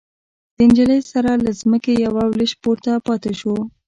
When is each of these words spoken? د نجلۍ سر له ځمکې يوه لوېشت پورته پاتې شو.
د 0.55 0.57
نجلۍ 0.69 0.99
سر 1.11 1.25
له 1.45 1.51
ځمکې 1.61 1.93
يوه 2.05 2.23
لوېشت 2.31 2.57
پورته 2.63 2.91
پاتې 3.07 3.31
شو. 3.39 3.55